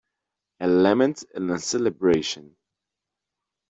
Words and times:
A 0.61 0.67
lament 0.67 1.23
and 1.35 1.51
a 1.51 1.59
celebration. 1.59 2.55